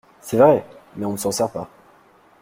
[0.19, 0.65] C’est vrai!
[0.95, 1.69] mais on ne s’en sert pas…